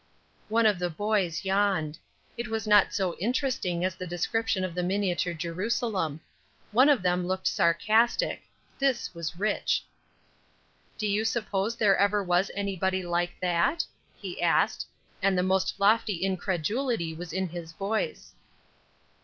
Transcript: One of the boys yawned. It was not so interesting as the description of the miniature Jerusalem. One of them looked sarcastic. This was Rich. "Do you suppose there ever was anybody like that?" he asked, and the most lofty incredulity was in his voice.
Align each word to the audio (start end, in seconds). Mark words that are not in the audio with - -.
One 0.49 0.65
of 0.65 0.79
the 0.79 0.89
boys 0.89 1.45
yawned. 1.45 1.99
It 2.35 2.47
was 2.47 2.65
not 2.65 2.91
so 2.91 3.15
interesting 3.19 3.85
as 3.85 3.93
the 3.93 4.07
description 4.07 4.63
of 4.63 4.73
the 4.73 4.81
miniature 4.81 5.35
Jerusalem. 5.35 6.21
One 6.71 6.89
of 6.89 7.03
them 7.03 7.27
looked 7.27 7.45
sarcastic. 7.45 8.41
This 8.79 9.13
was 9.13 9.37
Rich. 9.37 9.83
"Do 10.97 11.05
you 11.05 11.23
suppose 11.23 11.75
there 11.75 11.97
ever 11.97 12.23
was 12.23 12.49
anybody 12.55 13.03
like 13.03 13.39
that?" 13.41 13.85
he 14.17 14.41
asked, 14.41 14.87
and 15.21 15.37
the 15.37 15.43
most 15.43 15.79
lofty 15.79 16.15
incredulity 16.23 17.13
was 17.13 17.31
in 17.31 17.49
his 17.49 17.71
voice. 17.73 18.33